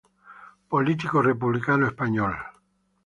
Político 0.71 1.21
republicano 1.21 1.85
español. 1.85 2.33